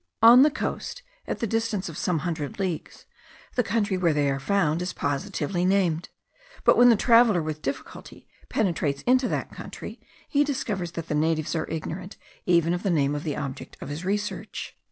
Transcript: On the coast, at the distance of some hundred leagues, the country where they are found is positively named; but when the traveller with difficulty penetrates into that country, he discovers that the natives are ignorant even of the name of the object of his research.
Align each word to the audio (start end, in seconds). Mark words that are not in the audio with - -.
On 0.23 0.41
the 0.41 0.49
coast, 0.49 1.03
at 1.27 1.41
the 1.41 1.45
distance 1.45 1.87
of 1.87 1.95
some 1.95 2.17
hundred 2.25 2.57
leagues, 2.57 3.05
the 3.53 3.61
country 3.61 3.99
where 3.99 4.13
they 4.13 4.31
are 4.31 4.39
found 4.39 4.81
is 4.81 4.93
positively 4.93 5.63
named; 5.63 6.09
but 6.63 6.75
when 6.75 6.89
the 6.89 6.95
traveller 6.95 7.39
with 7.39 7.61
difficulty 7.61 8.27
penetrates 8.49 9.03
into 9.03 9.27
that 9.27 9.51
country, 9.51 10.01
he 10.27 10.43
discovers 10.43 10.93
that 10.93 11.07
the 11.07 11.13
natives 11.13 11.53
are 11.55 11.69
ignorant 11.69 12.17
even 12.47 12.73
of 12.73 12.81
the 12.81 12.89
name 12.89 13.13
of 13.13 13.23
the 13.23 13.37
object 13.37 13.77
of 13.79 13.89
his 13.89 14.03
research. 14.03 14.75